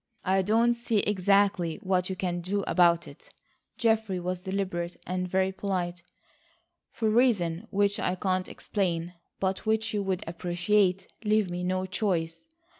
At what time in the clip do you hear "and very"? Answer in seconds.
5.05-5.51